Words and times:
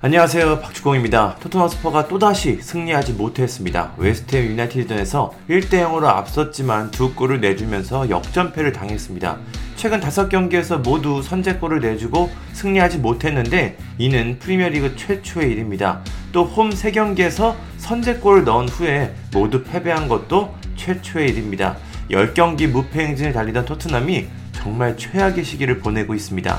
안녕하세요 0.00 0.60
박주공입니다. 0.60 1.38
토트넘 1.40 1.66
스퍼스가 1.70 2.06
또다시 2.06 2.62
승리하지 2.62 3.14
못했습니다. 3.14 3.94
웨스트햄 3.96 4.52
유나이티드전에서 4.52 5.34
1대0으로 5.50 6.04
앞섰지만 6.04 6.92
두 6.92 7.16
골을 7.16 7.40
내주면서 7.40 8.08
역전패를 8.08 8.72
당했습니다. 8.72 9.38
최근 9.74 9.98
5경기에서 9.98 10.84
모두 10.84 11.20
선제골을 11.20 11.80
내주고 11.80 12.30
승리하지 12.52 12.98
못했는데 12.98 13.76
이는 13.98 14.38
프리미어리그 14.38 14.94
최초의 14.94 15.50
일입니다. 15.50 16.00
또 16.30 16.44
홈 16.44 16.70
3경기에서 16.70 17.56
선제골을 17.78 18.44
넣은 18.44 18.68
후에 18.68 19.12
모두 19.32 19.64
패배한 19.64 20.06
것도 20.06 20.54
최초의 20.76 21.30
일입니다. 21.30 21.76
10경기 22.12 22.68
무패 22.68 23.04
행진을 23.04 23.32
달리던 23.32 23.64
토트넘이 23.64 24.28
정말 24.52 24.96
최악의 24.96 25.42
시기를 25.42 25.80
보내고 25.80 26.14
있습니다. 26.14 26.56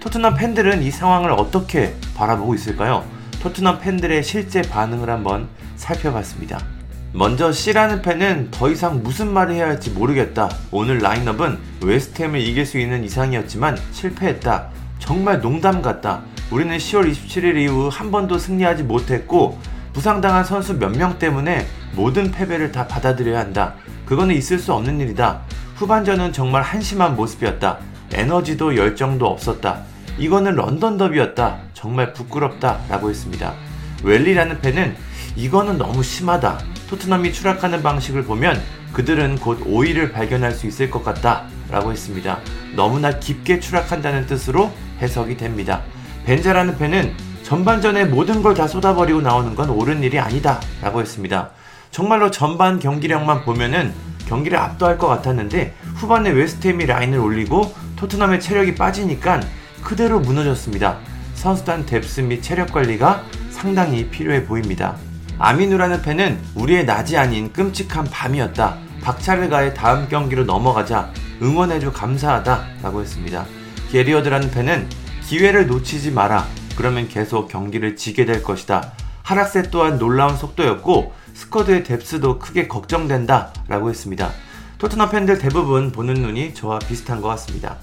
토트넘 0.00 0.34
팬들은 0.34 0.82
이 0.82 0.90
상황을 0.90 1.30
어떻게 1.30 1.94
바라보고 2.20 2.54
있을까요? 2.54 3.04
토트넘 3.42 3.80
팬들의 3.80 4.22
실제 4.22 4.60
반응을 4.60 5.08
한번 5.08 5.48
살펴봤습니다. 5.76 6.60
먼저 7.12 7.50
C라는 7.50 8.02
팬은 8.02 8.50
더 8.50 8.70
이상 8.70 9.02
무슨 9.02 9.32
말을 9.32 9.54
해야 9.54 9.66
할지 9.66 9.90
모르겠다. 9.90 10.48
오늘 10.70 10.98
라인업은 10.98 11.58
웨스트햄을 11.82 12.38
이길 12.40 12.66
수 12.66 12.78
있는 12.78 13.02
이상이었지만 13.04 13.78
실패했다. 13.92 14.68
정말 14.98 15.40
농담 15.40 15.80
같다. 15.82 16.20
우리는 16.50 16.76
10월 16.76 17.10
27일 17.10 17.56
이후 17.56 17.88
한 17.90 18.10
번도 18.10 18.38
승리하지 18.38 18.82
못했고 18.82 19.58
부상당한 19.92 20.44
선수 20.44 20.74
몇 20.74 20.90
명 20.92 21.18
때문에 21.18 21.66
모든 21.96 22.30
패배를 22.30 22.70
다 22.70 22.86
받아들여야 22.86 23.40
한다. 23.40 23.74
그거는 24.04 24.34
있을 24.36 24.58
수 24.58 24.72
없는 24.74 25.00
일이다. 25.00 25.40
후반전은 25.76 26.32
정말 26.32 26.62
한심한 26.62 27.16
모습이었다. 27.16 27.78
에너지도 28.12 28.76
열정도 28.76 29.26
없었다. 29.26 29.82
이거는 30.20 30.54
런던 30.54 30.98
더비였다. 30.98 31.58
정말 31.72 32.12
부끄럽다. 32.12 32.78
라고 32.90 33.08
했습니다. 33.08 33.54
웰리라는 34.04 34.60
팬은 34.60 34.94
이거는 35.34 35.78
너무 35.78 36.02
심하다. 36.02 36.58
토트넘이 36.90 37.32
추락하는 37.32 37.82
방식을 37.82 38.24
보면 38.24 38.60
그들은 38.92 39.36
곧 39.38 39.64
5위를 39.64 40.12
발견할 40.12 40.52
수 40.52 40.66
있을 40.66 40.90
것 40.90 41.02
같다. 41.02 41.44
라고 41.70 41.90
했습니다. 41.90 42.38
너무나 42.76 43.18
깊게 43.18 43.60
추락한다는 43.60 44.26
뜻으로 44.26 44.70
해석이 45.00 45.38
됩니다. 45.38 45.80
벤자라는 46.26 46.76
팬은 46.76 47.14
전반전에 47.42 48.04
모든 48.04 48.42
걸 48.42 48.54
다 48.54 48.66
쏟아버리고 48.66 49.22
나오는 49.22 49.54
건 49.54 49.70
옳은 49.70 50.02
일이 50.02 50.18
아니다. 50.18 50.60
라고 50.82 51.00
했습니다. 51.00 51.50
정말로 51.90 52.30
전반 52.30 52.78
경기력만 52.78 53.44
보면은 53.44 53.94
경기를 54.26 54.58
압도할 54.58 54.98
것 54.98 55.06
같았는데 55.08 55.74
후반에 55.96 56.30
웨스트햄이 56.30 56.84
라인을 56.86 57.18
올리고 57.18 57.74
토트넘의 57.96 58.40
체력이 58.40 58.74
빠지니까 58.74 59.40
그대로 59.82 60.20
무너졌습니다. 60.20 60.98
선수단 61.34 61.86
depth 61.86 62.20
및 62.20 62.42
체력 62.42 62.72
관리가 62.72 63.24
상당히 63.50 64.08
필요해 64.08 64.44
보입니다. 64.44 64.96
아미누라는 65.38 66.02
팬은 66.02 66.38
우리의 66.54 66.84
낮이 66.84 67.16
아닌 67.16 67.52
끔찍한 67.52 68.04
밤이었다. 68.04 68.76
박차를 69.02 69.48
가해 69.48 69.72
다음 69.72 70.08
경기로 70.08 70.44
넘어가자 70.44 71.10
응원해줘 71.42 71.92
감사하다 71.92 72.66
라고 72.82 73.00
했습니다. 73.00 73.46
게리어드라는 73.90 74.50
팬은 74.50 74.88
기회를 75.26 75.66
놓치지 75.66 76.10
마라. 76.10 76.46
그러면 76.76 77.08
계속 77.08 77.48
경기를 77.48 77.96
지게 77.96 78.26
될 78.26 78.42
것이다. 78.42 78.92
하락세 79.22 79.70
또한 79.70 79.98
놀라운 79.98 80.36
속도였고 80.36 81.14
squad의 81.34 81.84
depth도 81.84 82.38
크게 82.38 82.68
걱정된다 82.68 83.52
라고 83.68 83.88
했습니다. 83.88 84.30
토트넘 84.78 85.10
팬들 85.10 85.38
대부분 85.38 85.92
보는 85.92 86.14
눈이 86.14 86.54
저와 86.54 86.78
비슷한 86.80 87.20
것 87.20 87.28
같습니다. 87.28 87.76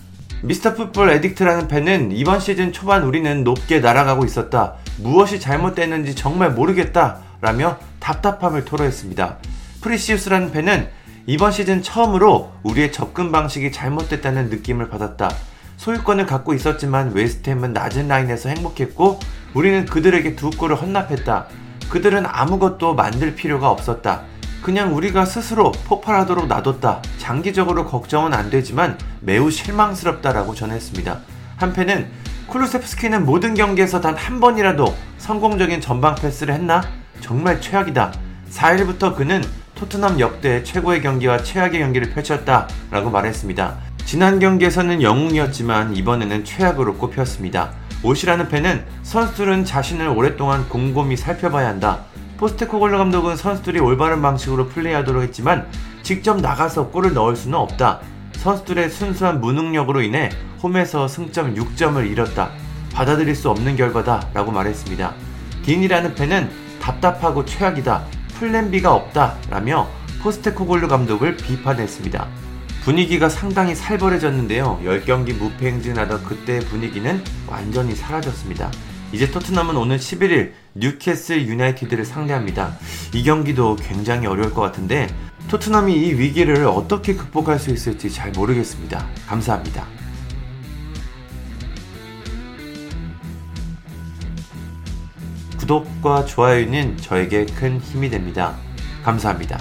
Mr. 0.43 0.75
Football 0.75 1.09
Addict라는 1.19 1.67
팬은 1.67 2.11
이번 2.11 2.39
시즌 2.39 2.71
초반 2.71 3.03
우리는 3.03 3.43
높게 3.43 3.79
날아가고 3.79 4.23
있었다. 4.23 4.75
무엇이 4.97 5.39
잘못됐는지 5.39 6.13
정말 6.13 6.51
모르겠다. 6.51 7.17
라며 7.41 7.77
답답함을 7.99 8.63
토로했습니다. 8.65 9.37
프리시우스라는 9.81 10.51
팬은 10.51 10.89
이번 11.25 11.51
시즌 11.51 11.81
처음으로 11.81 12.51
우리의 12.63 12.91
접근 12.91 13.31
방식이 13.31 13.71
잘못됐다는 13.71 14.49
느낌을 14.49 14.89
받았다. 14.89 15.29
소유권을 15.77 16.25
갖고 16.25 16.53
있었지만 16.53 17.13
웨스트햄은 17.13 17.73
낮은 17.73 18.07
라인에서 18.07 18.49
행복했고 18.49 19.19
우리는 19.53 19.85
그들에게 19.85 20.35
두 20.35 20.51
골을 20.51 20.75
헌납했다. 20.75 21.47
그들은 21.89 22.25
아무것도 22.27 22.93
만들 22.93 23.35
필요가 23.35 23.69
없었다. 23.69 24.23
그냥 24.61 24.95
우리가 24.95 25.25
스스로 25.25 25.71
폭발하도록 25.71 26.47
놔뒀다. 26.47 27.01
장기적으로 27.17 27.85
걱정은 27.85 28.33
안 28.33 28.49
되지만 28.49 28.97
매우 29.21 29.49
실망스럽다라고 29.49 30.55
전했습니다. 30.55 31.19
한편은 31.57 32.07
쿨루세프스키는 32.47 33.25
모든 33.25 33.53
경기에서 33.53 33.99
단 34.01 34.15
한 34.17 34.39
번이라도 34.39 34.93
성공적인 35.17 35.79
전방 35.81 36.15
패스를 36.15 36.53
했나? 36.53 36.81
정말 37.21 37.61
최악이다. 37.61 38.13
4일부터 38.51 39.15
그는 39.15 39.43
토트넘 39.75 40.19
역대 40.19 40.63
최고의 40.63 41.01
경기와 41.01 41.37
최악의 41.43 41.79
경기를 41.79 42.09
펼쳤다 42.11 42.67
라고 42.89 43.09
말했습니다. 43.09 43.75
지난 44.05 44.39
경기에서는 44.39 45.01
영웅이었지만 45.01 45.95
이번에는 45.95 46.45
최악으로 46.45 46.95
꼽혔습니다. 46.95 47.71
옷이라는 48.03 48.47
팬은 48.47 48.85
선수들은 49.03 49.65
자신을 49.65 50.07
오랫동안 50.07 50.67
곰곰이 50.69 51.17
살펴봐야 51.17 51.67
한다. 51.67 52.05
포스테코글루 52.37 52.99
감독은 52.99 53.35
선수들이 53.35 53.79
올바른 53.79 54.21
방식으로 54.21 54.67
플레이하도록 54.67 55.23
했지만 55.23 55.67
직접 56.03 56.39
나가서 56.39 56.89
골을 56.89 57.13
넣을 57.13 57.35
수는 57.35 57.57
없다. 57.57 57.99
선수들의 58.33 58.89
순수한 58.89 59.41
무능력으로 59.41 60.01
인해 60.01 60.29
홈에서 60.61 61.07
승점 61.07 61.55
6점을 61.55 62.09
잃었다. 62.09 62.51
받아들일 62.93 63.35
수 63.35 63.49
없는 63.49 63.75
결과다. 63.75 64.29
라고 64.33 64.51
말했습니다. 64.51 65.13
딘이라는 65.63 66.15
팬은 66.15 66.49
답답하고 66.79 67.43
최악이다. 67.43 68.03
plan 68.39 68.69
B가 68.69 68.93
없다. 68.93 69.35
라며 69.49 69.87
포스테코글루 70.21 70.87
감독을 70.87 71.37
비판했습니다. 71.37 72.27
분위기가 72.83 73.27
상당히 73.29 73.75
살벌해졌는데요. 73.75 74.79
10경기 74.83 75.33
무패 75.33 75.67
행진하던 75.67 76.23
그때의 76.23 76.61
분위기는 76.61 77.21
완전히 77.47 77.95
사라졌습니다. 77.95 78.71
이제 79.11 79.31
토트넘은 79.31 79.77
오늘 79.77 79.97
11일 79.97 80.51
뉴캐슬 80.75 81.47
유나이티드를 81.47 82.05
상대합니다. 82.05 82.77
이 83.13 83.23
경기도 83.23 83.75
굉장히 83.75 84.27
어려울 84.27 84.53
것 84.53 84.61
같은데 84.61 85.07
토트넘이 85.49 85.93
이 85.93 86.13
위기를 86.13 86.65
어떻게 86.65 87.15
극복할 87.15 87.57
수 87.57 87.71
있을지 87.71 88.11
잘 88.11 88.31
모르겠습니다. 88.31 89.07
감사합니다. 89.27 89.87
구독과 95.57 96.25
좋아요는 96.25 96.97
저에게 96.97 97.45
큰 97.45 97.79
힘이 97.79 98.09
됩니다. 98.09 98.57
감사합니다. 99.03 99.59